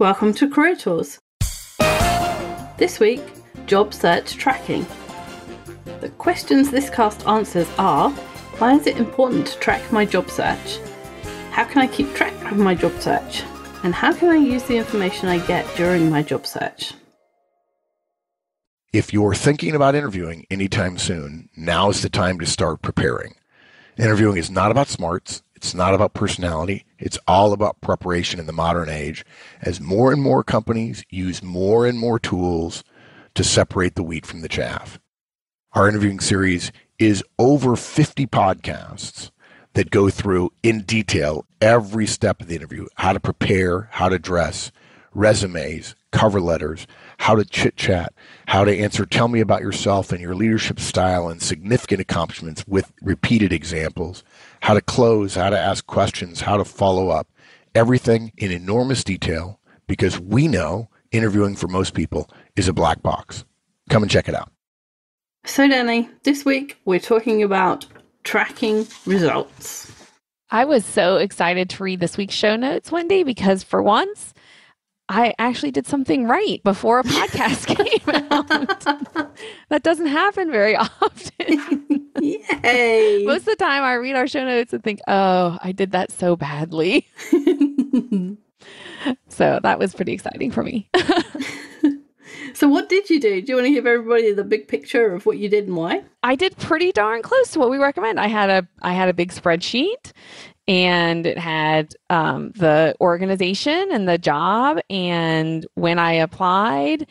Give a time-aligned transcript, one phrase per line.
[0.00, 1.18] Welcome to Career Tools.
[2.76, 3.20] This week,
[3.66, 4.86] job search tracking.
[6.00, 8.10] The questions this cast answers are
[8.58, 10.78] Why is it important to track my job search?
[11.50, 13.42] How can I keep track of my job search?
[13.82, 16.94] And how can I use the information I get during my job search?
[18.92, 23.34] If you're thinking about interviewing anytime soon, now is the time to start preparing.
[23.96, 25.42] Interviewing is not about smarts.
[25.56, 26.84] It's not about personality.
[26.98, 29.24] It's all about preparation in the modern age
[29.62, 32.82] as more and more companies use more and more tools
[33.34, 34.98] to separate the wheat from the chaff.
[35.72, 39.30] Our interviewing series is over 50 podcasts
[39.74, 44.18] that go through in detail every step of the interview, how to prepare, how to
[44.18, 44.72] dress,
[45.14, 46.86] resumes, cover letters,
[47.18, 48.12] how to chit chat,
[48.46, 52.92] how to answer, tell me about yourself and your leadership style and significant accomplishments with
[53.02, 54.24] repeated examples,
[54.60, 57.28] how to close, how to ask questions, how to follow up.
[57.74, 63.44] Everything in enormous detail because we know interviewing for most people is a black box.
[63.88, 64.50] Come and check it out.
[65.44, 67.86] So, Danny, this week we're talking about
[68.24, 69.92] tracking results.
[70.50, 74.32] I was so excited to read this week's show notes, Wendy, because for once,
[75.08, 78.48] I actually did something right before a podcast came out.
[79.70, 82.08] that doesn't happen very often.
[82.20, 83.24] Yay!
[83.24, 86.12] Most of the time, I read our show notes and think, oh, I did that
[86.12, 87.06] so badly.
[89.28, 90.90] so that was pretty exciting for me.
[92.52, 93.40] so, what did you do?
[93.40, 96.02] Do you want to give everybody the big picture of what you did and why?
[96.22, 98.20] I did pretty darn close to what we recommend.
[98.20, 100.12] I had a I had a big spreadsheet
[100.68, 107.06] and it had um, the organization and the job and when I applied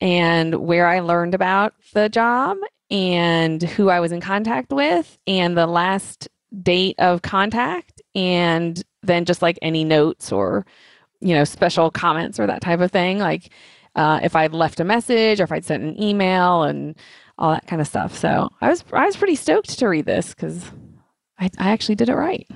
[0.00, 2.56] and where I learned about the job
[2.90, 6.28] and who I was in contact with and the last
[6.62, 10.64] date of contact and then just like any notes or
[11.20, 13.50] you know special comments or that type of thing like
[13.96, 16.96] uh, if I'd left a message or if I'd sent an email and
[17.38, 18.16] all that kind of stuff.
[18.16, 20.64] So I was I was pretty stoked to read this because
[21.38, 22.46] I, I actually did it right.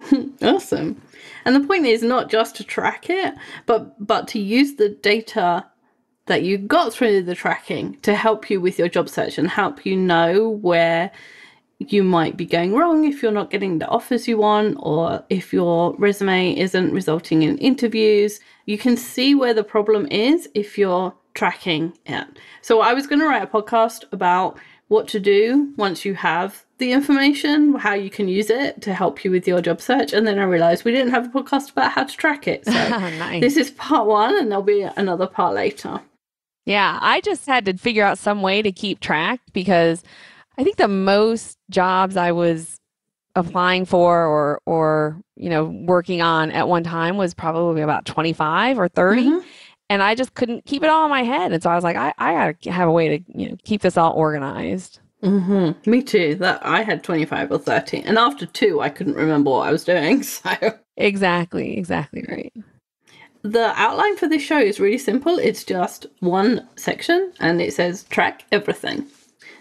[0.42, 1.00] awesome.
[1.44, 3.34] And the point is not just to track it,
[3.66, 5.66] but but to use the data
[6.26, 9.86] that you got through the tracking to help you with your job search and help
[9.86, 11.10] you know where
[11.78, 15.52] you might be going wrong if you're not getting the offers you want or if
[15.52, 18.40] your resume isn't resulting in interviews.
[18.66, 22.26] You can see where the problem is if you're tracking it.
[22.62, 26.64] So I was going to write a podcast about what to do once you have
[26.78, 30.12] the information, how you can use it to help you with your job search.
[30.12, 32.64] And then I realized we didn't have a podcast about how to track it.
[32.64, 33.40] So nice.
[33.40, 36.00] this is part one, and there'll be another part later.
[36.64, 40.02] Yeah, I just had to figure out some way to keep track because
[40.58, 42.78] I think the most jobs I was
[43.34, 48.78] applying for or or you know working on at one time was probably about 25
[48.78, 49.46] or 30 mm-hmm.
[49.90, 51.96] And i just couldn't keep it all in my head and so i was like
[51.96, 55.90] i, I gotta have a way to you know keep this all organized Mm-hmm.
[55.90, 56.36] Me too.
[56.36, 59.72] That I had twenty five or thirty, and after two, I couldn't remember what I
[59.72, 60.22] was doing.
[60.38, 62.52] So exactly, exactly right.
[63.42, 65.38] The outline for this show is really simple.
[65.38, 69.06] It's just one section, and it says track everything.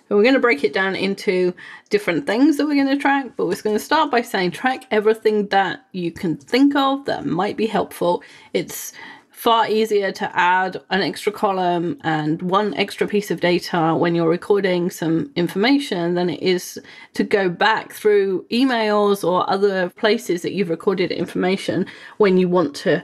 [0.07, 1.53] So we're going to break it down into
[1.89, 4.85] different things that we're going to track, but we're going to start by saying track
[4.89, 8.23] everything that you can think of that might be helpful.
[8.53, 8.93] It's
[9.37, 14.27] far easier to add an extra column and one extra piece of data when you're
[14.27, 16.79] recording some information than it is
[17.13, 21.85] to go back through emails or other places that you've recorded information
[22.17, 23.03] when you want to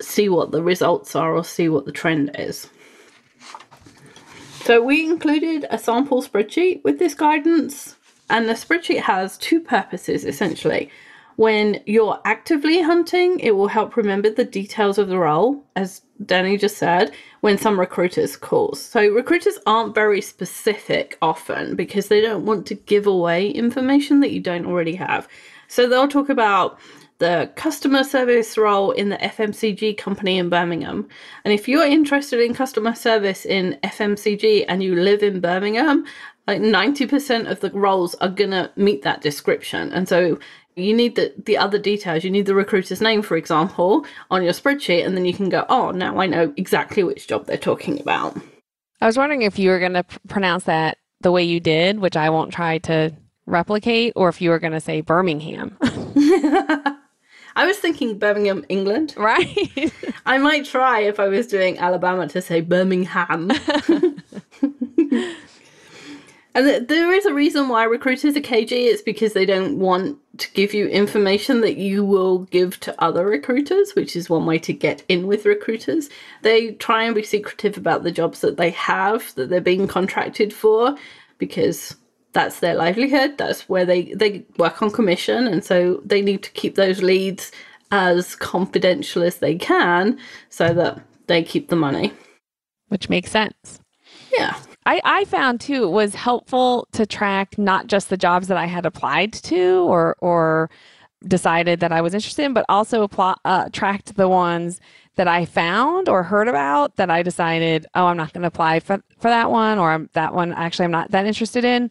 [0.00, 2.70] see what the results are or see what the trend is.
[4.62, 7.96] So we included a sample spreadsheet with this guidance
[8.30, 10.92] and the spreadsheet has two purposes essentially.
[11.36, 16.56] When you're actively hunting, it will help remember the details of the role, as Danny
[16.56, 18.80] just said, when some recruiters calls.
[18.80, 24.32] So recruiters aren't very specific often because they don't want to give away information that
[24.32, 25.26] you don't already have.
[25.68, 26.78] So they'll talk about
[27.18, 31.08] the customer service role in the FMCG company in Birmingham.
[31.44, 36.04] And if you're interested in customer service in FMCG and you live in Birmingham,
[36.48, 39.92] like 90% of the roles are going to meet that description.
[39.92, 40.40] And so
[40.76, 42.24] you need the, the other details.
[42.24, 45.66] You need the recruiter's name, for example, on your spreadsheet, and then you can go,
[45.68, 48.36] oh, now I know exactly which job they're talking about.
[49.00, 51.98] I was wondering if you were going to pr- pronounce that the way you did,
[51.98, 53.12] which I won't try to
[53.46, 55.76] replicate, or if you were going to say Birmingham.
[57.54, 59.14] I was thinking Birmingham, England.
[59.16, 59.92] Right.
[60.26, 63.50] I might try if I was doing Alabama to say Birmingham.
[66.54, 68.84] And there is a reason why recruiters are cagey.
[68.84, 73.24] It's because they don't want to give you information that you will give to other
[73.24, 76.10] recruiters, which is one way to get in with recruiters.
[76.42, 80.52] They try and be secretive about the jobs that they have, that they're being contracted
[80.52, 80.94] for,
[81.38, 81.96] because
[82.34, 83.38] that's their livelihood.
[83.38, 85.46] That's where they, they work on commission.
[85.46, 87.50] And so they need to keep those leads
[87.90, 90.18] as confidential as they can
[90.50, 92.12] so that they keep the money.
[92.88, 93.80] Which makes sense.
[94.32, 94.56] Yeah.
[94.84, 98.66] I, I found too it was helpful to track not just the jobs that I
[98.66, 100.70] had applied to or or
[101.26, 104.80] decided that I was interested in, but also apply, uh, tracked the ones
[105.16, 108.80] that I found or heard about that I decided, oh, I'm not going to apply
[108.80, 111.90] for, for that one, or I'm, that one actually I'm not that interested in.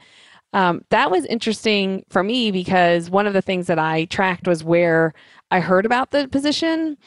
[0.53, 4.63] Um, that was interesting for me because one of the things that I tracked was
[4.63, 5.13] where
[5.49, 6.97] I heard about the position.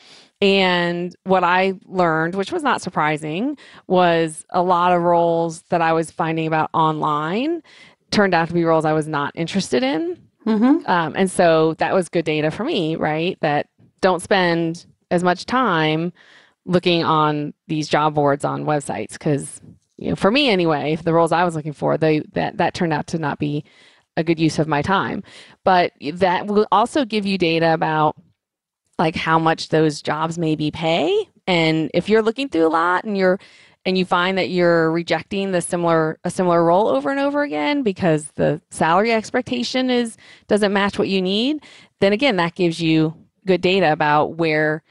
[0.40, 5.92] And what I learned, which was not surprising, was a lot of roles that I
[5.92, 7.62] was finding about online
[8.10, 10.18] turned out to be roles I was not interested in.
[10.46, 10.90] Mm-hmm.
[10.90, 13.38] Um, and so that was good data for me, right?
[13.40, 13.68] That
[14.00, 16.12] don't spend as much time
[16.66, 19.60] looking on these job boards on websites because
[19.96, 22.92] you know for me anyway the roles i was looking for they that that turned
[22.92, 23.64] out to not be
[24.16, 25.22] a good use of my time
[25.62, 28.16] but that will also give you data about
[28.98, 33.16] like how much those jobs maybe pay and if you're looking through a lot and
[33.16, 33.38] you're
[33.86, 37.82] and you find that you're rejecting the similar a similar role over and over again
[37.82, 41.62] because the salary expectation is doesn't match what you need
[42.00, 43.14] then again that gives you
[43.46, 44.82] good data about where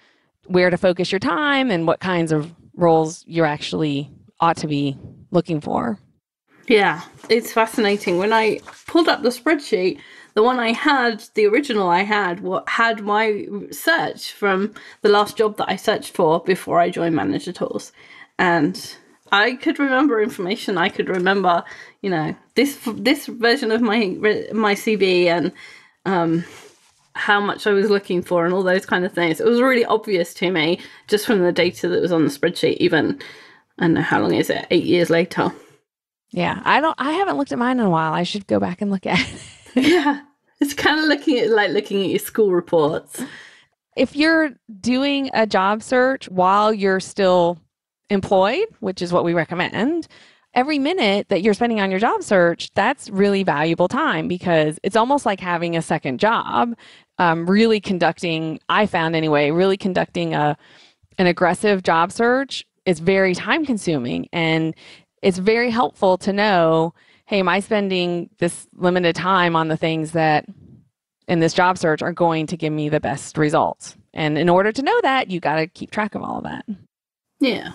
[0.45, 4.97] where to focus your time and what kinds of roles you're actually ought to be
[5.31, 5.97] looking for
[6.67, 8.17] Yeah, it's fascinating.
[8.17, 9.99] When I pulled up the spreadsheet,
[10.33, 15.37] the one I had, the original I had, what had my search from the last
[15.37, 17.91] job that I searched for before I joined Manager Tools,
[18.39, 18.95] and
[19.31, 20.77] I could remember information.
[20.77, 21.63] I could remember,
[22.01, 24.07] you know, this this version of my
[24.53, 25.51] my CV and
[26.05, 26.43] um,
[27.15, 29.39] how much I was looking for and all those kind of things.
[29.39, 32.77] It was really obvious to me just from the data that was on the spreadsheet.
[32.77, 33.19] Even
[33.79, 34.65] I don't know how long is it?
[34.71, 35.51] Eight years later.
[36.31, 38.81] yeah i don't i haven't looked at mine in a while i should go back
[38.81, 39.41] and look at it
[39.75, 40.21] Yeah.
[40.59, 43.21] It's kind of looking at like looking at your school reports.
[43.97, 47.59] if you're doing a job search while you're still
[48.09, 50.07] employed, which is what we recommend,
[50.53, 54.95] every minute that you're spending on your job search, that's really valuable time because it's
[54.95, 56.75] almost like having a second job.
[57.17, 60.57] Um, really conducting, I found anyway, really conducting a
[61.19, 64.73] an aggressive job search is very time consuming and
[65.21, 66.93] it's very helpful to know
[67.33, 70.45] hey am i spending this limited time on the things that
[71.27, 74.71] in this job search are going to give me the best results and in order
[74.71, 76.63] to know that you got to keep track of all of that
[77.39, 77.71] Yeah.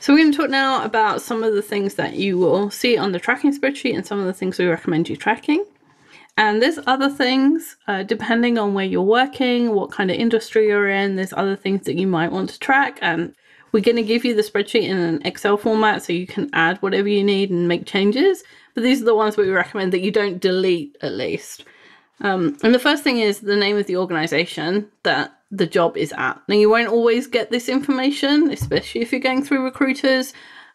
[0.00, 2.98] So we're going to talk now about some of the things that you will see
[2.98, 5.64] on the tracking spreadsheet and some of the things we recommend you tracking.
[6.38, 10.88] And there's other things, uh, depending on where you're working, what kind of industry you're
[10.88, 12.98] in, there's other things that you might want to track.
[13.02, 13.34] And
[13.72, 16.78] we're going to give you the spreadsheet in an Excel format so you can add
[16.78, 18.42] whatever you need and make changes.
[18.74, 21.64] But these are the ones we recommend that you don't delete at least.
[22.20, 26.12] Um, and the first thing is the name of the organization that the job is
[26.16, 26.40] at.
[26.48, 30.32] Now, you won't always get this information, especially if you're going through recruiters,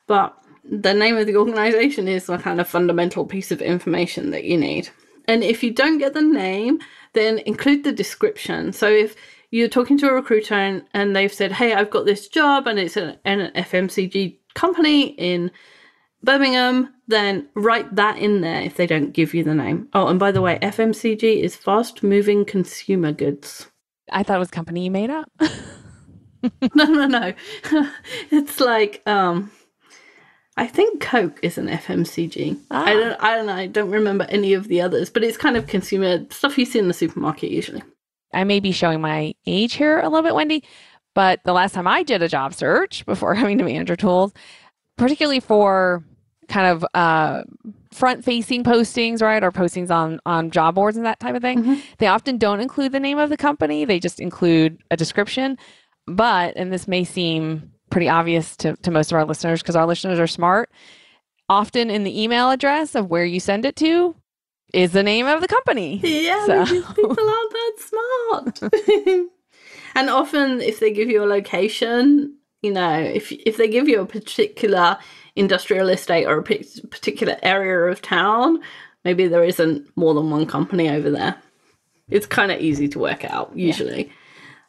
[0.08, 4.46] but the name of the organization is a kind of fundamental piece of information that
[4.46, 4.90] you need.
[5.28, 6.80] And if you don't get the name,
[7.14, 8.74] then include the description.
[8.74, 9.16] So if
[9.52, 12.80] you're talking to a recruiter and, and they've said, hey, I've got this job and
[12.80, 15.52] it's an, an FMCG company in
[16.24, 19.88] Birmingham, then write that in there if they don't give you the name.
[19.94, 23.70] Oh, and by the way, FMCG is fast moving consumer goods.
[24.12, 25.30] i thought it was company you made up
[26.75, 27.34] no, no, no.
[28.32, 29.52] it's like um
[30.58, 32.58] I think Coke is an FMCG.
[32.72, 33.00] I Ah.
[33.00, 35.68] don't I don't know, I don't remember any of the others, but it's kind of
[35.68, 37.84] consumer stuff you see in the supermarket usually.
[38.36, 40.63] I may be showing my age here a little bit, Wendy,
[41.15, 44.34] but the last time I did a job search before coming to Manager Tools,
[44.98, 46.04] particularly for
[46.48, 47.42] kind of uh,
[47.92, 51.63] front facing postings, right, or postings on on job boards and that type of thing,
[51.63, 51.82] Mhm.
[51.98, 53.84] they often don't include the name of the company.
[53.86, 55.58] They just include a description.
[56.08, 59.88] But, and this may seem pretty obvious to, to most of our listeners because our
[59.88, 60.70] listeners are smart,
[61.50, 64.15] often in the email address of where you send it to
[64.74, 66.00] is the name of the company.
[66.03, 68.74] Yeah, So- because people aren't that smart.
[69.95, 74.01] and often, if they give you a location, you know, if if they give you
[74.01, 74.98] a particular
[75.36, 78.60] industrial estate or a particular area of town,
[79.03, 81.36] maybe there isn't more than one company over there.
[82.10, 84.12] It's kind of easy to work out usually.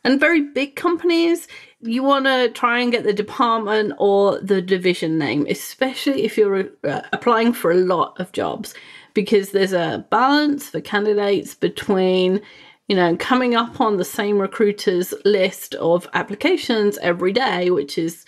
[0.05, 1.49] And very big companies,
[1.81, 6.69] you want to try and get the department or the division name, especially if you're
[6.85, 8.73] uh, applying for a lot of jobs,
[9.17, 12.39] because there's a balance for candidates between,
[12.87, 18.27] you know, coming up on the same recruiter's list of applications every day, which is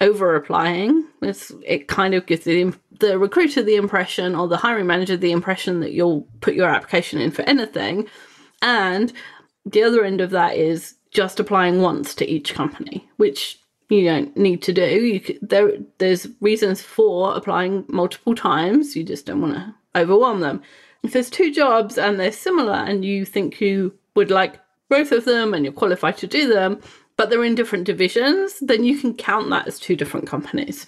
[0.00, 1.04] over applying.
[1.20, 5.80] It kind of gives the, the recruiter the impression or the hiring manager the impression
[5.80, 8.06] that you'll put your application in for anything.
[8.62, 9.12] And
[9.66, 13.58] the other end of that is just applying once to each company, which
[13.88, 14.86] you don't need to do.
[14.86, 18.94] You there, there's reasons for applying multiple times.
[18.94, 20.62] You just don't want to overwhelm them.
[21.02, 25.24] If there's two jobs and they're similar, and you think you would like both of
[25.24, 26.80] them and you're qualified to do them,
[27.16, 30.86] but they're in different divisions, then you can count that as two different companies.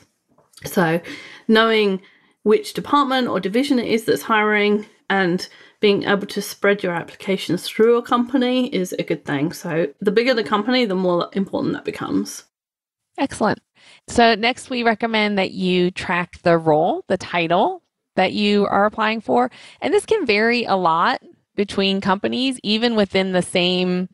[0.65, 1.01] So,
[1.49, 2.01] knowing
[2.43, 5.49] which department or division it is that's hiring and
[5.81, 9.53] being able to spread your applications through a company is a good thing.
[9.53, 12.45] So, the bigger the company, the more important that becomes.
[13.19, 13.61] Excellent.
[14.09, 17.82] So, next, we recommend that you track the role, the title
[18.15, 19.51] that you are applying for.
[19.81, 21.23] And this can vary a lot
[21.57, 24.09] between companies, even within the same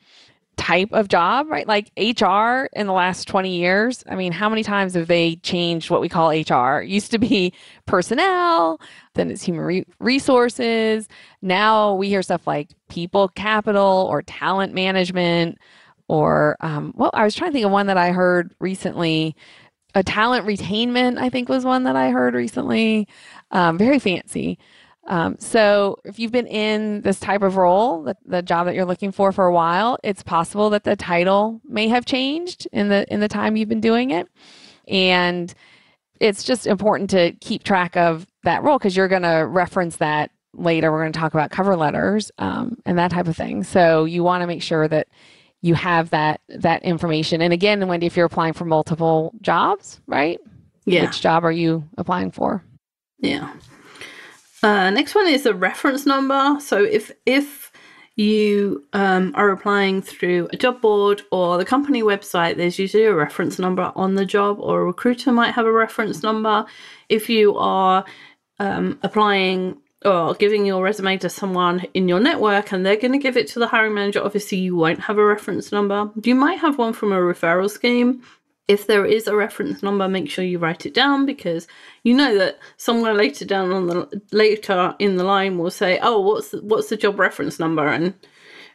[0.58, 1.66] type of job, right?
[1.66, 4.04] Like HR in the last 20 years.
[4.08, 6.82] I mean, how many times have they changed what we call HR?
[6.82, 7.54] It used to be
[7.86, 8.80] personnel,
[9.14, 11.08] then it's human re- resources.
[11.40, 15.58] Now we hear stuff like people capital or talent management
[16.08, 19.36] or, um, well, I was trying to think of one that I heard recently.
[19.94, 23.08] A talent retainment, I think, was one that I heard recently.
[23.50, 24.58] Um, very fancy.
[25.08, 28.84] Um, so if you've been in this type of role, the, the job that you're
[28.84, 33.06] looking for for a while, it's possible that the title may have changed in the
[33.12, 34.28] in the time you've been doing it,
[34.86, 35.54] and
[36.20, 40.30] it's just important to keep track of that role because you're going to reference that
[40.52, 40.92] later.
[40.92, 43.64] We're going to talk about cover letters um, and that type of thing.
[43.64, 45.08] So you want to make sure that
[45.62, 47.40] you have that that information.
[47.42, 50.38] And again, Wendy, if you're applying for multiple jobs, right?
[50.84, 51.02] Yeah.
[51.02, 52.64] Which job are you applying for?
[53.18, 53.52] Yeah.
[54.62, 56.58] Uh, next one is a reference number.
[56.60, 57.70] So if if
[58.16, 63.14] you um, are applying through a job board or the company website, there's usually a
[63.14, 66.66] reference number on the job, or a recruiter might have a reference number.
[67.08, 68.04] If you are
[68.58, 73.18] um, applying or giving your resume to someone in your network and they're going to
[73.18, 76.10] give it to the hiring manager, obviously you won't have a reference number.
[76.22, 78.22] You might have one from a referral scheme,
[78.68, 81.66] if there is a reference number, make sure you write it down because
[82.04, 86.20] you know that somewhere later down on the later in the line will say, "Oh,
[86.20, 88.12] what's the, what's the job reference number?" And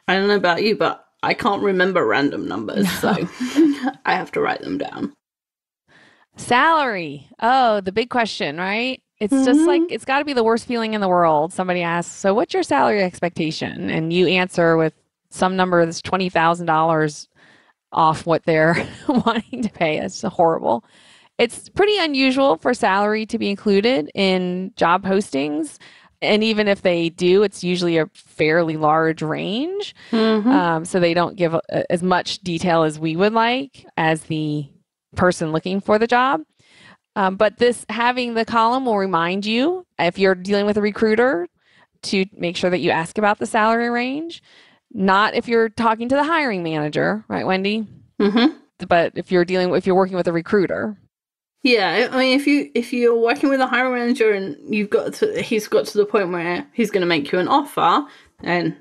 [0.08, 2.90] I don't know about you, but I can't remember random numbers, no.
[2.90, 3.10] so
[4.06, 5.14] I have to write them down.
[6.38, 7.30] Salary.
[7.40, 9.03] Oh, the big question, right?
[9.24, 9.46] It's mm-hmm.
[9.46, 11.54] just like it's got to be the worst feeling in the world.
[11.54, 14.94] Somebody asks, "So, what's your salary expectation?" and you answer with
[15.30, 17.30] some number that's twenty thousand dollars
[17.94, 18.76] off what they're
[19.08, 19.98] wanting to pay.
[19.98, 20.84] It's horrible.
[21.38, 25.78] It's pretty unusual for salary to be included in job postings.
[26.22, 29.96] And even if they do, it's usually a fairly large range.
[30.12, 30.50] Mm-hmm.
[30.50, 34.68] Um, so they don't give a, as much detail as we would like as the
[35.16, 36.42] person looking for the job.
[37.16, 41.48] Um, but this having the column will remind you if you're dealing with a recruiter
[42.04, 44.42] to make sure that you ask about the salary range.
[44.92, 47.88] Not if you're talking to the hiring manager, right, Wendy?
[48.20, 48.58] Mm-hmm.
[48.88, 50.98] But if you're dealing, if you're working with a recruiter,
[51.64, 55.14] yeah, I mean, if you if you're working with a hiring manager and you've got
[55.16, 58.06] to, he's got to the point where he's going to make you an offer,
[58.42, 58.76] and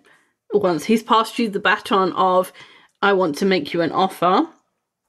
[0.52, 2.52] once he's passed you the baton of,
[3.00, 4.48] I want to make you an offer,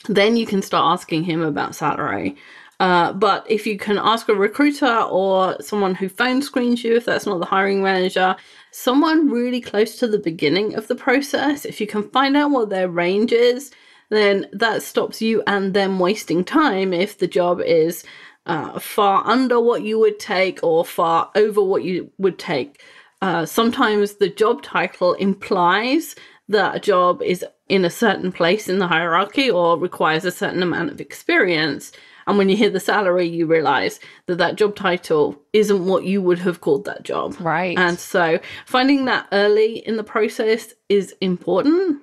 [0.08, 2.36] then you can start asking him about salary.
[2.84, 7.06] Uh, but if you can ask a recruiter or someone who phone screens you, if
[7.06, 8.36] that's not the hiring manager,
[8.72, 12.70] someone really close to the beginning of the process, if you can find out what
[12.70, 13.72] their range is,
[14.10, 18.04] then that stops you and them wasting time if the job is
[18.48, 22.84] uh, far under what you would take or far over what you would take.
[23.22, 26.18] Uh, sometimes the job title implies
[26.50, 30.62] that a job is in a certain place in the hierarchy or requires a certain
[30.62, 31.94] amount of experience.
[32.27, 36.22] And when you hear the salary, you realize that that job title isn't what you
[36.22, 37.36] would have called that job.
[37.39, 37.77] Right.
[37.77, 42.01] And so finding that early in the process is important.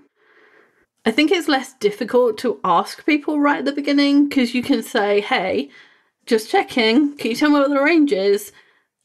[1.05, 4.83] I think it's less difficult to ask people right at the beginning because you can
[4.83, 5.71] say, hey,
[6.27, 8.53] just checking, can you tell me what the range is?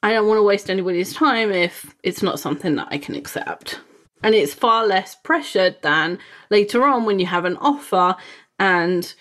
[0.04, 3.80] I don't want to waste anybody's time if it's not something that I can accept.
[4.24, 6.20] And it's far less pressured than
[6.50, 8.16] later on when you have an offer
[8.60, 9.14] and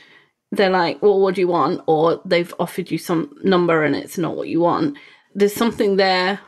[0.56, 1.80] they're like, well, what do you want?
[1.86, 4.96] Or they've offered you some number and it's not what you want.
[5.34, 6.40] There's something there.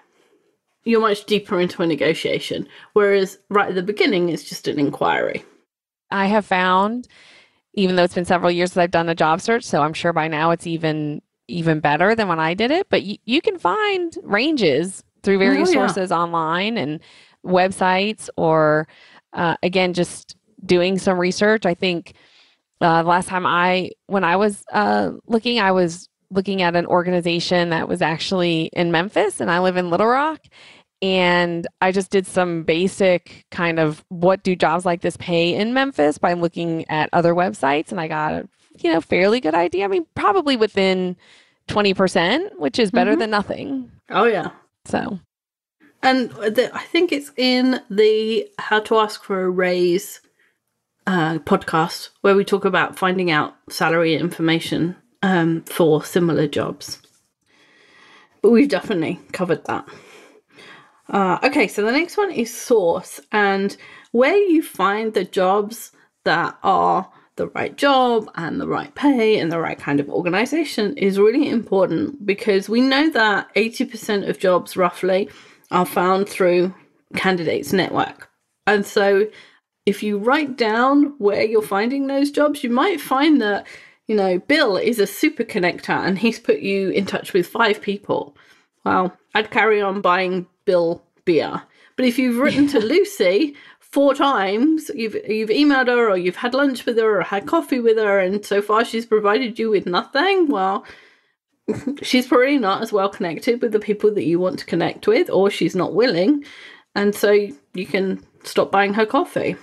[0.84, 2.68] You're much deeper into a negotiation.
[2.92, 5.44] Whereas right at the beginning, it's just an inquiry.
[6.10, 7.08] I have found
[7.74, 9.62] even though it's been several years since I've done a job search.
[9.62, 12.88] So I'm sure by now it's even even better than when I did it.
[12.88, 15.86] But y- you can find ranges through various Oh, yeah.
[15.86, 17.00] sources online and
[17.44, 18.88] websites, or
[19.32, 21.66] uh, again, just doing some research.
[21.66, 22.14] I think
[22.80, 27.70] uh, last time I, when I was uh, looking, I was looking at an organization
[27.70, 30.40] that was actually in Memphis, and I live in Little Rock.
[31.02, 35.74] And I just did some basic kind of what do jobs like this pay in
[35.74, 39.84] Memphis by looking at other websites, and I got a you know fairly good idea.
[39.84, 41.14] I mean, probably within
[41.68, 43.18] twenty percent, which is better Mhm.
[43.18, 43.90] than nothing.
[44.10, 44.50] Oh yeah.
[44.86, 45.20] So
[46.02, 50.20] And the, I think it's in the How to Ask for a Raise
[51.06, 57.00] uh, podcast where we talk about finding out salary information um, for similar jobs.
[58.42, 59.88] But we've definitely covered that.
[61.08, 63.76] Uh, okay, so the next one is source, and
[64.10, 65.92] where you find the jobs
[66.24, 70.96] that are the right job and the right pay and the right kind of organization
[70.96, 75.28] is really important because we know that 80% of jobs roughly
[75.70, 76.74] are found through
[77.14, 78.30] candidates network.
[78.66, 79.28] And so
[79.86, 83.66] if you write down where you're finding those jobs, you might find that,
[84.08, 87.80] you know, Bill is a super connector and he's put you in touch with five
[87.80, 88.36] people.
[88.84, 91.62] Well, I'd carry on buying Bill beer.
[91.94, 96.52] But if you've written to Lucy four times, you've you've emailed her or you've had
[96.52, 99.86] lunch with her or had coffee with her, and so far she's provided you with
[99.86, 100.84] nothing, well,
[102.02, 105.30] she's probably not as well connected with the people that you want to connect with,
[105.30, 106.44] or she's not willing.
[106.94, 107.32] And so
[107.74, 109.56] you can stop buying her coffee.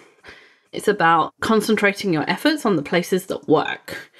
[0.74, 4.12] It's about concentrating your efforts on the places that work.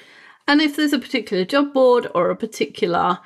[0.46, 3.18] And if there's a particular job board or a particular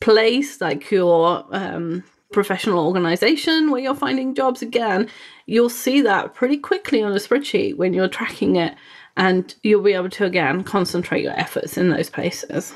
[0.00, 5.08] place, like your um, professional organization where you're finding jobs again,
[5.46, 8.74] you'll see that pretty quickly on a spreadsheet when you're tracking it.
[9.16, 12.74] And you'll be able to, again, concentrate your efforts in those places.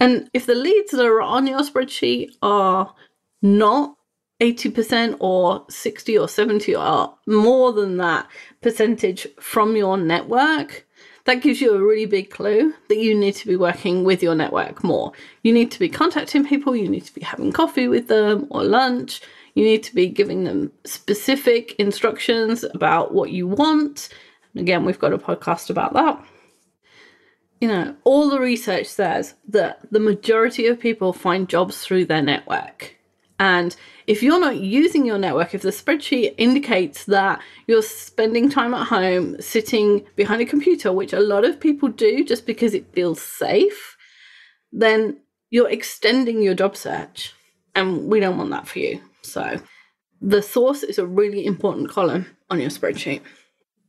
[0.00, 2.92] And if the leads that are on your spreadsheet are
[3.42, 3.94] not
[4.40, 8.26] 80% or 60 or 70 or more than that
[8.62, 10.86] percentage from your network,
[11.24, 14.34] that gives you a really big clue that you need to be working with your
[14.34, 15.12] network more.
[15.42, 18.64] You need to be contacting people, you need to be having coffee with them or
[18.64, 19.20] lunch,
[19.54, 24.08] you need to be giving them specific instructions about what you want.
[24.56, 26.24] Again, we've got a podcast about that.
[27.60, 32.22] You know, all the research says that the majority of people find jobs through their
[32.22, 32.96] network.
[33.40, 33.74] And
[34.06, 38.86] if you're not using your network, if the spreadsheet indicates that you're spending time at
[38.86, 43.20] home sitting behind a computer, which a lot of people do just because it feels
[43.20, 43.96] safe,
[44.72, 47.32] then you're extending your job search.
[47.74, 49.00] And we don't want that for you.
[49.22, 49.58] So
[50.20, 53.22] the source is a really important column on your spreadsheet.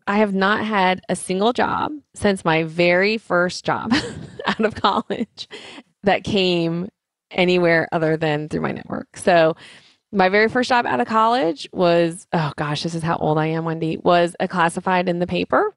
[0.08, 3.94] I have not had a single job since my very first job
[4.46, 5.50] out of college
[6.04, 6.88] that came
[7.32, 9.18] anywhere other than through my network.
[9.18, 9.56] So
[10.12, 13.48] my very first job out of college was oh gosh, this is how old I
[13.48, 15.74] am, Wendy, was a classified in the paper.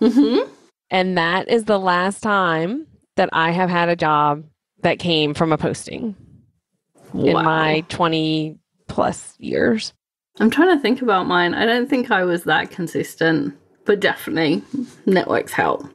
[0.00, 0.50] Mm-hmm.
[0.90, 4.44] And that is the last time that I have had a job
[4.82, 6.14] that came from a posting
[7.14, 9.92] in my 20 plus years.
[10.38, 11.54] I'm trying to think about mine.
[11.54, 14.62] I don't think I was that consistent, but definitely
[15.06, 15.86] networks help.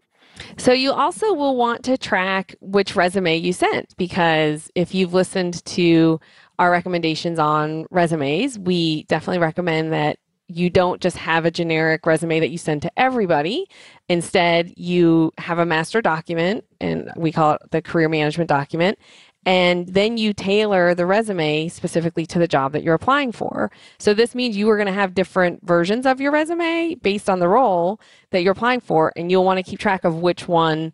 [0.57, 5.63] So you also will want to track which resume you sent because if you've listened
[5.65, 6.19] to
[6.59, 12.39] our recommendations on resumes, we definitely recommend that you don't just have a generic resume
[12.39, 13.67] that you send to everybody.
[14.09, 18.99] Instead, you have a master document, and we call it the career management document.
[19.45, 23.71] And then you tailor the resume specifically to the job that you're applying for.
[23.97, 27.39] So, this means you are going to have different versions of your resume based on
[27.39, 27.99] the role
[28.29, 30.93] that you're applying for, and you'll want to keep track of which one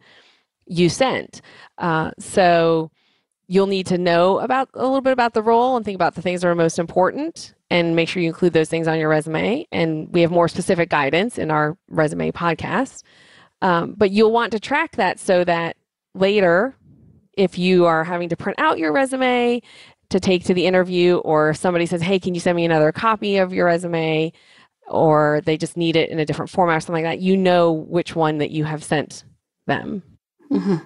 [0.65, 1.41] you sent.
[1.77, 2.89] Uh, so,
[3.47, 6.21] you'll need to know about a little bit about the role and think about the
[6.21, 9.65] things that are most important and make sure you include those things on your resume.
[9.71, 13.03] And we have more specific guidance in our resume podcast.
[13.62, 15.77] Um, but you'll want to track that so that
[16.13, 16.75] later,
[17.38, 19.62] if you are having to print out your resume
[20.10, 22.91] to take to the interview, or if somebody says, Hey, can you send me another
[22.91, 24.32] copy of your resume?
[24.88, 27.73] Or they just need it in a different format or something like that, you know
[27.73, 29.23] which one that you have sent
[29.65, 30.02] them.
[30.50, 30.78] hmm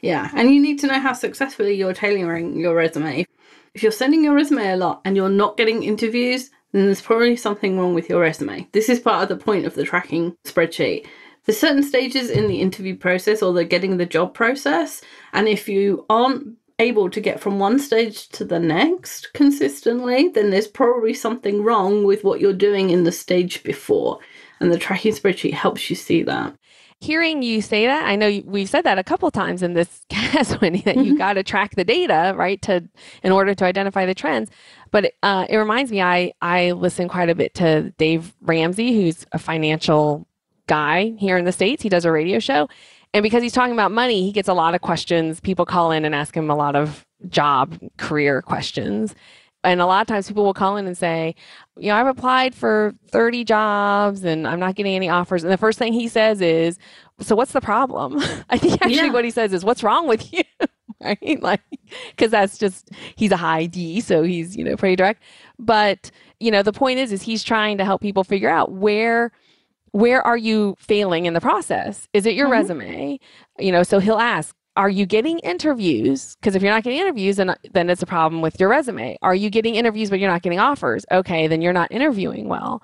[0.00, 3.26] Yeah, and you need to know how successfully you're tailoring your resume.
[3.74, 7.36] If you're sending your resume a lot and you're not getting interviews, then there's probably
[7.36, 8.68] something wrong with your resume.
[8.72, 11.06] This is part of the point of the tracking spreadsheet.
[11.48, 15.00] There's certain stages in the interview process or the getting the job process,
[15.32, 20.50] and if you aren't able to get from one stage to the next consistently, then
[20.50, 24.18] there's probably something wrong with what you're doing in the stage before.
[24.60, 26.54] And the tracking spreadsheet helps you see that.
[27.00, 30.60] hearing you say that, I know we've said that a couple times in this cast,
[30.60, 31.04] Wendy, that mm-hmm.
[31.06, 32.86] you got to track the data, right, to
[33.22, 34.50] in order to identify the trends.
[34.90, 39.24] But uh, it reminds me, I I listen quite a bit to Dave Ramsey, who's
[39.32, 40.28] a financial
[40.68, 41.82] guy here in the states.
[41.82, 42.68] He does a radio show,
[43.14, 45.40] and because he's talking about money, he gets a lot of questions.
[45.40, 49.14] People call in and ask him a lot of job career questions.
[49.64, 51.34] And a lot of times people will call in and say,
[51.76, 55.42] you know, I've applied for 30 jobs and I'm not getting any offers.
[55.42, 56.78] And the first thing he says is,
[57.20, 58.18] so what's the problem?
[58.50, 59.12] I think actually yeah.
[59.12, 60.44] what he says is, what's wrong with you?
[61.00, 61.42] right?
[61.42, 61.60] Like,
[62.10, 65.22] because that's just, he's a high D, so he's, you know, pretty direct.
[65.58, 69.32] But, you know, the point is, is he's trying to help people figure out where,
[69.92, 72.08] where are you failing in the process?
[72.12, 72.52] Is it your mm-hmm.
[72.52, 73.20] resume?
[73.58, 76.36] You know, so he'll ask, are you getting interviews?
[76.36, 79.16] Because if you're not getting interviews, then, then it's a problem with your resume.
[79.22, 81.04] Are you getting interviews but you're not getting offers?
[81.10, 82.82] Okay, then you're not interviewing well,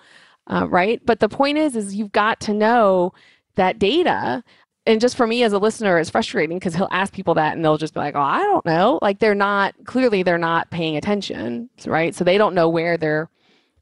[0.49, 1.01] uh, right?
[1.07, 3.13] But the point is, is you've got to know
[3.55, 4.43] that data.
[4.87, 7.65] And just for me as a listener, it's frustrating because he'll ask people that and
[7.65, 10.97] they'll just be like, "Oh, I don't know." Like they're not clearly they're not paying
[10.97, 12.15] attention, right?
[12.15, 13.31] So they don't know where they're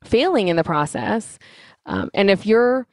[0.04, 1.38] failing in the process.
[1.86, 2.86] Um, and if you're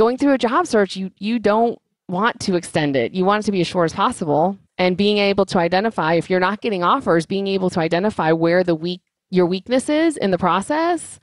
[0.00, 3.12] going through a job search, you you don't want to extend it.
[3.12, 4.56] You want it to be as short as possible.
[4.78, 8.64] And being able to identify, if you're not getting offers, being able to identify where
[8.64, 11.20] the weak your weakness is in the process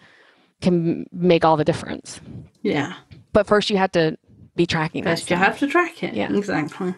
[0.62, 2.22] can make all the difference.
[2.62, 2.94] Yeah.
[3.34, 4.16] But first you have to
[4.56, 6.14] be tracking First you have to track it.
[6.14, 6.32] Yeah.
[6.32, 6.94] Exactly.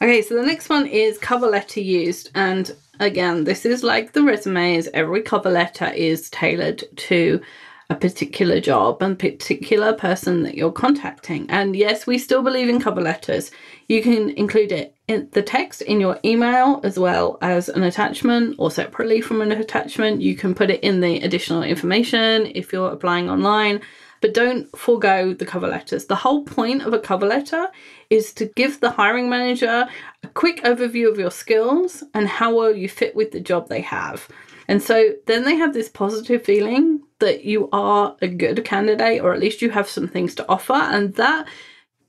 [0.00, 2.30] Okay, so the next one is cover letter used.
[2.36, 4.86] And again, this is like the resumes.
[4.94, 7.40] Every cover letter is tailored to
[7.90, 11.46] a particular job and particular person that you're contacting.
[11.48, 13.50] And yes, we still believe in cover letters.
[13.88, 18.56] You can include it in the text in your email as well as an attachment
[18.58, 20.20] or separately from an attachment.
[20.20, 23.80] You can put it in the additional information if you're applying online.
[24.20, 26.06] But don't forego the cover letters.
[26.06, 27.68] The whole point of a cover letter
[28.10, 29.86] is to give the hiring manager
[30.22, 33.80] a quick overview of your skills and how well you fit with the job they
[33.80, 34.28] have.
[34.68, 39.32] And so then they have this positive feeling that you are a good candidate, or
[39.32, 40.74] at least you have some things to offer.
[40.74, 41.48] And that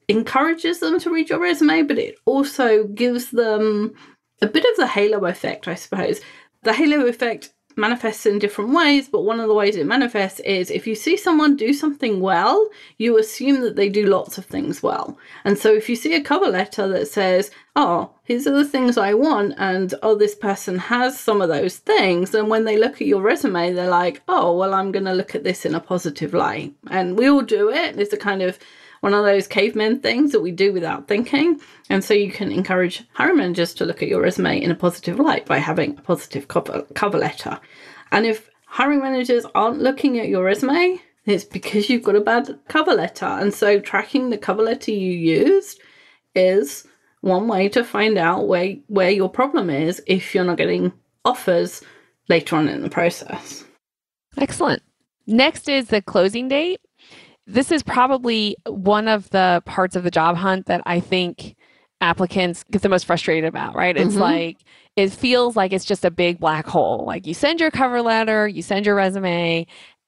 [0.10, 3.94] encourages them to read your resume, but it also gives them
[4.42, 6.20] a bit of the halo effect, I suppose.
[6.64, 10.70] The halo effect manifests in different ways, but one of the ways it manifests is
[10.70, 14.84] if you see someone do something well, you assume that they do lots of things
[14.84, 15.18] well.
[15.46, 18.98] And so if you see a cover letter that says, oh, these are the things
[18.98, 22.96] I want, and oh, this person has some of those things, and when they look
[22.96, 25.80] at your resume, they're like, oh, well, I'm going to look at this in a
[25.80, 26.74] positive light.
[26.90, 28.00] And we all do it.
[28.00, 28.60] It's a kind of
[29.02, 31.60] one of those caveman things that we do without thinking.
[31.90, 35.20] And so you can encourage hiring managers to look at your resume in a positive
[35.20, 37.60] light by having a positive cover, cover letter.
[38.12, 42.60] And if hiring managers aren't looking at your resume, it's because you've got a bad
[42.68, 43.26] cover letter.
[43.26, 45.80] And so tracking the cover letter you used
[46.36, 46.88] is
[47.22, 50.94] one way to find out where where your problem is if you're not getting
[51.26, 51.82] offers
[52.30, 53.66] later on in the process.
[54.38, 54.82] Excellent.
[55.28, 56.80] Next is the closing date
[57.50, 61.56] this is probably one of the parts of the job hunt that I think
[62.00, 63.98] applicants get the most frustrated about, right?
[63.98, 64.22] It's mm-hmm.
[64.22, 64.58] like
[64.96, 67.06] it feels like it's just a big black hole.
[67.08, 69.66] Like you send your cover letter, you send your resume,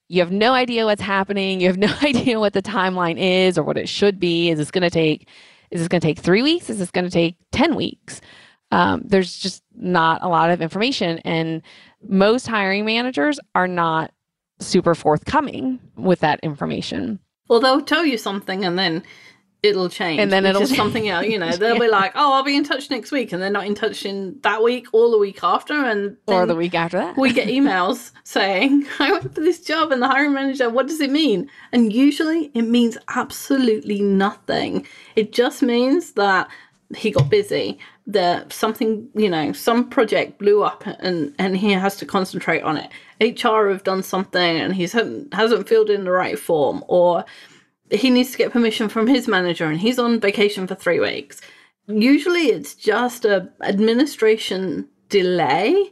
[0.08, 3.64] you have no idea what's happening, you have no idea what the timeline is or
[3.64, 4.50] what it should be.
[4.50, 5.28] Is this going to take
[5.72, 6.70] is this going to take 3 weeks?
[6.70, 8.20] Is this going to take 10 weeks?
[8.70, 11.62] Um, there's just not a lot of information and
[12.06, 14.12] most hiring managers are not
[14.60, 17.18] super forthcoming with that information.
[17.52, 19.02] Well, they'll tell you something and then
[19.62, 20.20] it'll change.
[20.20, 21.26] And then it'll something else.
[21.26, 21.80] You know, they'll yeah.
[21.80, 24.38] be like, "Oh, I'll be in touch next week," and they're not in touch in
[24.40, 27.18] that week or the week after, and or the week after that.
[27.18, 31.02] we get emails saying, "I went for this job," and the hiring manager, "What does
[31.02, 34.86] it mean?" And usually, it means absolutely nothing.
[35.14, 36.48] It just means that
[36.96, 41.96] he got busy that something you know some project blew up and and he has
[41.96, 42.90] to concentrate on it
[43.30, 47.24] hr have done something and he hasn't, filled in the right form or
[47.90, 51.40] he needs to get permission from his manager and he's on vacation for three weeks.
[51.86, 55.90] Usually it's just a administration delay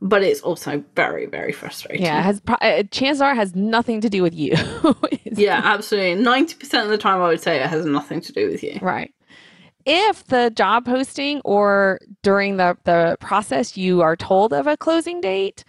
[0.00, 2.04] but it's also very very frustrating.
[2.04, 4.54] Yeah has uh, chances are has nothing to do with you.
[5.24, 6.22] Yeah absolutely.
[6.22, 8.78] 90% of the time i would say it has nothing to do with you.
[8.82, 9.12] Right.
[9.86, 15.22] If the job posting or during the, the process you are told of a closing
[15.22, 15.64] date,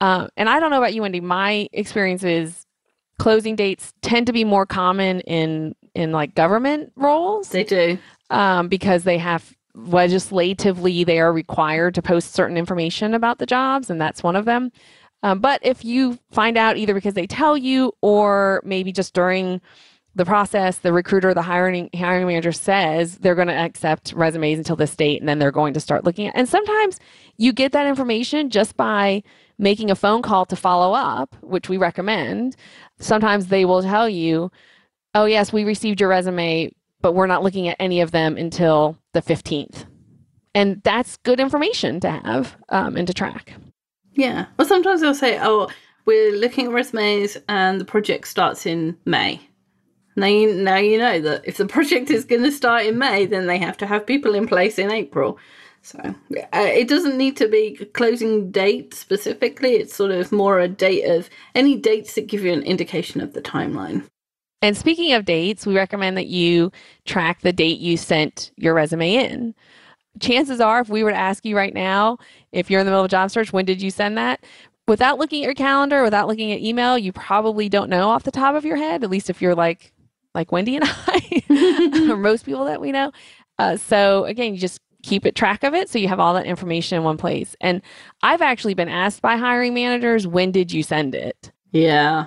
[0.00, 2.66] um, and I don't know about you, Wendy, my experience is
[3.18, 7.50] closing dates tend to be more common in in like government roles.
[7.50, 7.98] They do.
[8.30, 13.90] Um, because they have legislatively they are required to post certain information about the jobs,
[13.90, 14.70] and that's one of them.
[15.22, 19.60] Um, but if you find out either because they tell you or maybe just during
[20.14, 24.76] the process, the recruiter, the hiring hiring manager says they're going to accept resumes until
[24.76, 26.36] this date, and then they're going to start looking at.
[26.36, 27.00] And sometimes
[27.36, 29.22] you get that information just by
[29.58, 32.56] making a phone call to follow up, which we recommend.
[32.98, 34.50] Sometimes they will tell you,
[35.14, 38.98] "Oh yes, we received your resume, but we're not looking at any of them until
[39.12, 39.86] the 15th."
[40.54, 43.54] And that's good information to have um, and to track.
[44.12, 44.46] Yeah.
[44.58, 45.68] Or sometimes they'll say, "Oh,
[46.06, 49.40] we're looking at resumes, and the project starts in May."
[50.16, 53.26] Now you, now you know that if the project is going to start in May,
[53.26, 55.38] then they have to have people in place in April.
[55.84, 56.14] So uh,
[56.54, 59.74] it doesn't need to be a closing date specifically.
[59.74, 63.34] It's sort of more a date of any dates that give you an indication of
[63.34, 64.06] the timeline.
[64.62, 66.72] And speaking of dates, we recommend that you
[67.04, 69.54] track the date you sent your resume in.
[70.20, 72.16] Chances are, if we were to ask you right now,
[72.50, 74.42] if you're in the middle of a job search, when did you send that?
[74.88, 78.30] Without looking at your calendar, without looking at email, you probably don't know off the
[78.30, 79.92] top of your head, at least if you're like
[80.34, 83.12] like Wendy and I, or most people that we know.
[83.58, 86.46] Uh, so again, you just keep it track of it so you have all that
[86.46, 87.54] information in one place.
[87.60, 87.82] And
[88.22, 91.52] I've actually been asked by hiring managers, when did you send it?
[91.72, 92.26] Yeah.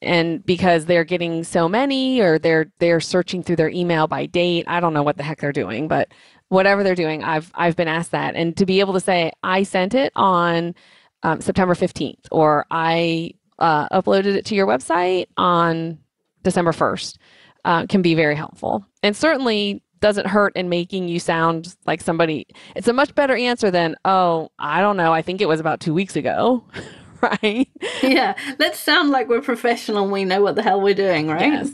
[0.00, 4.64] And because they're getting so many or they're they're searching through their email by date,
[4.66, 6.12] I don't know what the heck they're doing, but
[6.48, 8.34] whatever they're doing, I've I've been asked that.
[8.34, 10.74] And to be able to say I sent it on
[11.22, 15.98] um, September 15th or I uh, uploaded it to your website on
[16.42, 17.16] December 1st
[17.64, 18.84] uh, can be very helpful.
[19.04, 22.46] And certainly doesn't hurt in making you sound like somebody.
[22.76, 25.14] It's a much better answer than, oh, I don't know.
[25.14, 26.62] I think it was about two weeks ago.
[27.22, 27.68] right?
[28.02, 28.34] Yeah.
[28.58, 31.52] Let's sound like we're professional and we know what the hell we're doing, right?
[31.52, 31.70] Yes.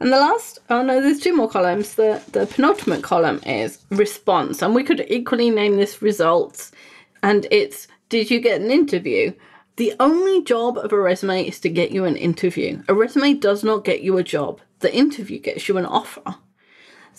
[0.00, 1.94] And the last, oh no, there's two more columns.
[1.94, 4.62] The, the penultimate column is response.
[4.62, 6.72] And we could equally name this results.
[7.22, 9.32] And it's, did you get an interview?
[9.76, 12.82] The only job of a resume is to get you an interview.
[12.88, 16.36] A resume does not get you a job the interview gets you an offer.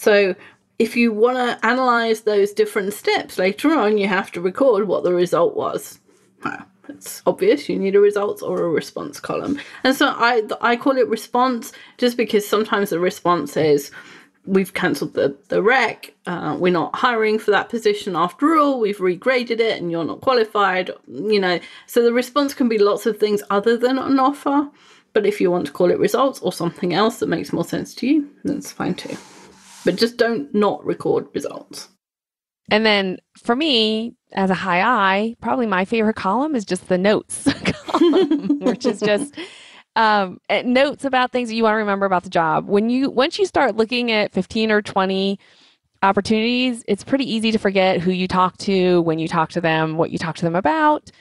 [0.02, 0.34] So
[0.80, 5.04] if you want to analyze those different steps later on, you have to record what
[5.04, 6.00] the result was.
[6.44, 9.60] Well, it's obvious you need a results or a response column.
[9.84, 13.92] And so I I call it response just because sometimes the response is
[14.48, 18.98] we've cancelled the, the rec, uh, we're not hiring for that position after all, we've
[18.98, 21.60] regraded it and you're not qualified, you know.
[21.86, 24.68] So the response can be lots of things other than an offer.
[25.14, 27.94] But if you want to call it results or something else that makes more sense
[27.96, 29.16] to you, that's fine too.
[29.86, 31.90] But just don't not record results.
[32.70, 36.98] And then for me, as a high I, probably my favorite column is just the
[36.98, 39.36] notes column, which is just
[39.96, 42.68] um, eh, notes about things that you want to remember about the job.
[42.68, 45.40] When you once you start looking at 15 or 20
[46.04, 49.98] opportunities, it's pretty easy to forget who you talk to, when you talk to them,
[49.98, 51.12] what you talk to them about.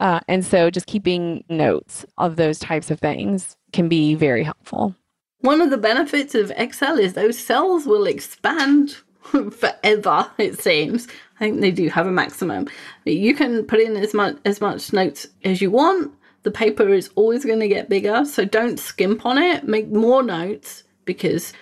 [0.00, 4.94] Uh, and so just keeping notes of those types of things can be very helpful.
[5.40, 11.08] One of the benefits of Excel is those cells will expand forever, it seems.
[11.36, 12.68] I think they do have a maximum.
[13.04, 16.12] You can put in as much as much notes as you want.
[16.42, 19.66] The paper is always going to get bigger, so don't skimp on it.
[19.66, 21.52] Make more notes because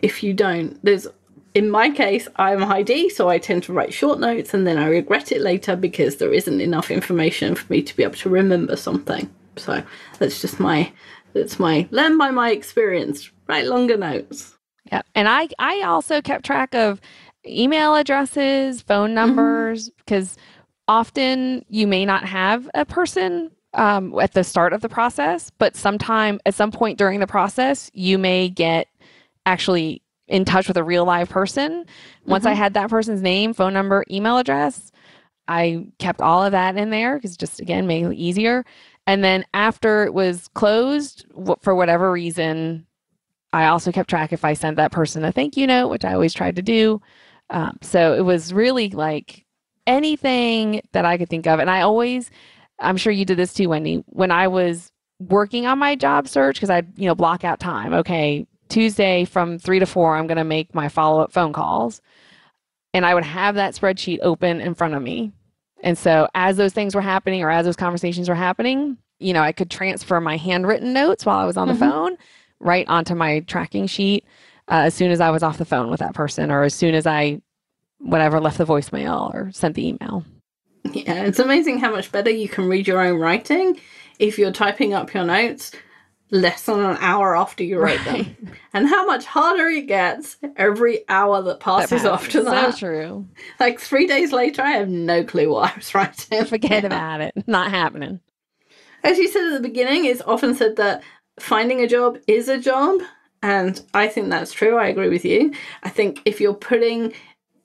[0.00, 1.06] if you don't, there's
[1.54, 4.78] in my case, I'm high D, so I tend to write short notes and then
[4.78, 8.28] I regret it later because there isn't enough information for me to be able to
[8.28, 9.28] remember something.
[9.56, 9.82] So
[10.20, 10.92] that's just my
[11.34, 13.30] that's my learn by my experience.
[13.46, 14.56] Write longer notes.
[14.90, 17.00] Yeah, and I I also kept track of
[17.46, 19.14] email addresses, phone mm-hmm.
[19.14, 20.42] numbers, because mm-hmm.
[20.88, 25.76] often you may not have a person um, at the start of the process, but
[25.76, 28.88] sometime at some point during the process, you may get
[29.46, 31.84] actually in touch with a real live person.
[32.26, 32.52] Once mm-hmm.
[32.52, 34.92] I had that person's name, phone number, email address,
[35.48, 38.64] I kept all of that in there because just again made it easier.
[39.08, 41.24] And then after it was closed,
[41.62, 42.86] for whatever reason,
[43.54, 46.12] I also kept track if I sent that person a thank you note, which I
[46.12, 47.00] always tried to do.
[47.48, 49.46] Um, so it was really like
[49.86, 51.58] anything that I could think of.
[51.58, 52.30] And I always,
[52.80, 56.56] I'm sure you did this too, Wendy, when I was working on my job search,
[56.56, 57.94] because I, you know, block out time.
[57.94, 62.02] Okay, Tuesday from three to four, I'm going to make my follow up phone calls.
[62.92, 65.32] And I would have that spreadsheet open in front of me.
[65.82, 69.42] And so as those things were happening or as those conversations were happening, you know,
[69.42, 71.78] I could transfer my handwritten notes while I was on mm-hmm.
[71.78, 72.16] the phone
[72.60, 74.24] right onto my tracking sheet
[74.68, 76.94] uh, as soon as I was off the phone with that person or as soon
[76.94, 77.40] as I,
[77.98, 80.24] whatever, left the voicemail or sent the email.
[80.92, 83.78] Yeah, it's amazing how much better you can read your own writing
[84.18, 85.72] if you're typing up your notes
[86.30, 88.24] less than an hour after you write right.
[88.24, 88.52] them.
[88.74, 92.74] And how much harder it gets every hour that passes that after that.
[92.74, 93.28] So true.
[93.58, 96.44] Like three days later, I have no clue what I was writing.
[96.44, 97.32] Forget about it.
[97.46, 98.20] Not happening.
[99.02, 101.02] As you said at the beginning, it's often said that
[101.40, 103.00] finding a job is a job.
[103.42, 104.76] And I think that's true.
[104.76, 105.52] I agree with you.
[105.82, 107.14] I think if you're putting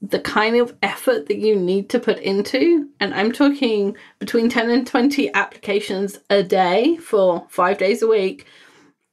[0.04, 4.70] the kind of effort that you need to put into, and I'm talking between 10
[4.70, 8.46] and 20 applications a day for five days a week,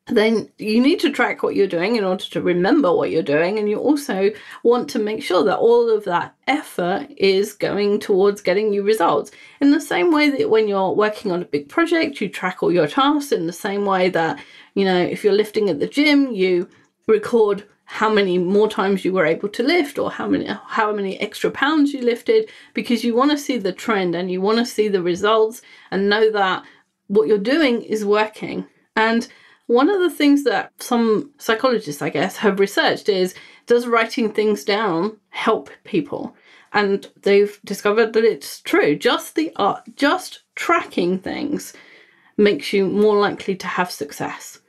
[0.09, 3.57] then you need to track what you're doing in order to remember what you're doing.
[3.57, 4.33] And you also
[4.65, 9.31] want to make sure that all of that effort is going towards getting you results.
[9.61, 12.73] In the same way that when you're working on a big project, you track all
[12.73, 14.41] your tasks, in the same way that,
[14.75, 16.69] you know, if you're lifting at the gym, you
[17.07, 21.19] record how many more times you were able to lift or how many how many
[21.21, 24.65] extra pounds you lifted because you want to see the trend and you want to
[24.65, 26.63] see the results and know that
[27.09, 29.29] what you're doing is working and
[29.71, 34.65] one of the things that some psychologists, I guess, have researched is does writing things
[34.65, 36.35] down help people?
[36.73, 38.97] And they've discovered that it's true.
[38.97, 41.73] Just the art, uh, just tracking things
[42.37, 44.60] makes you more likely to have success.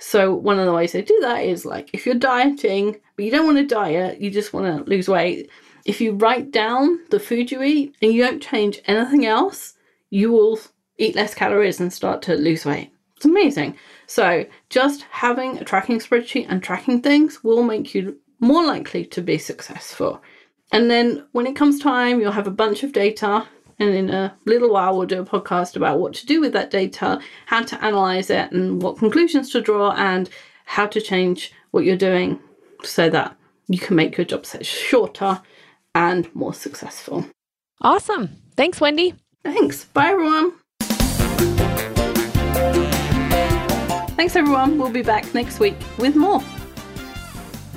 [0.00, 3.30] So one of the ways they do that is like if you're dieting, but you
[3.30, 5.50] don't want to diet, you just want to lose weight.
[5.84, 9.74] If you write down the food you eat and you don't change anything else,
[10.08, 10.58] you will
[10.98, 12.90] eat less calories and start to lose weight.
[13.16, 13.76] It's amazing.
[14.06, 19.20] So, just having a tracking spreadsheet and tracking things will make you more likely to
[19.20, 20.22] be successful.
[20.72, 23.46] And then when it comes time, you'll have a bunch of data.
[23.80, 26.70] And in a little while, we'll do a podcast about what to do with that
[26.70, 30.28] data, how to analyze it, and what conclusions to draw, and
[30.66, 32.38] how to change what you're doing
[32.84, 33.34] so that
[33.68, 35.40] you can make your job set shorter
[35.94, 37.26] and more successful.
[37.80, 38.28] Awesome.
[38.54, 39.16] Thanks, Wendii.
[39.42, 39.86] Thanks.
[39.86, 40.52] Bye, everyone.
[44.14, 44.76] Thanks, everyone.
[44.76, 46.42] We'll be back next week with more.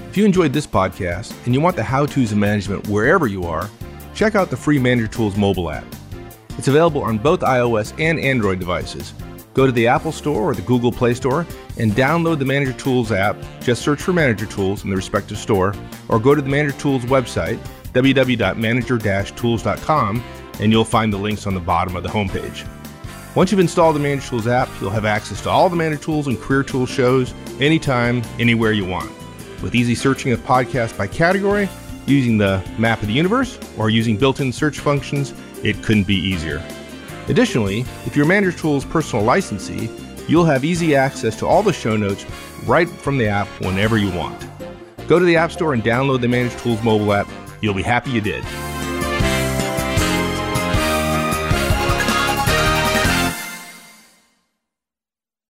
[0.09, 3.45] If you enjoyed this podcast and you want the how to's of management wherever you
[3.45, 3.69] are,
[4.13, 5.85] check out the free Manager Tools mobile app.
[6.57, 9.13] It's available on both iOS and Android devices.
[9.53, 11.45] Go to the Apple Store or the Google Play Store
[11.77, 13.37] and download the Manager Tools app.
[13.61, 15.75] Just search for Manager Tools in the respective store,
[16.09, 17.59] or go to the Manager Tools website,
[17.93, 20.23] www.manager-tools.com,
[20.59, 22.67] and you'll find the links on the bottom of the homepage.
[23.35, 26.27] Once you've installed the Manager Tools app, you'll have access to all the Manager Tools
[26.27, 29.11] and Career Tools shows anytime, anywhere you want.
[29.61, 31.67] With easy searching of podcasts by category,
[32.05, 36.15] using the map of the universe, or using built in search functions, it couldn't be
[36.15, 36.61] easier.
[37.27, 39.89] Additionally, if you're Manager Tools personal licensee,
[40.27, 42.25] you'll have easy access to all the show notes
[42.65, 44.45] right from the app whenever you want.
[45.07, 47.27] Go to the App Store and download the Manager Tools mobile app.
[47.61, 48.43] You'll be happy you did.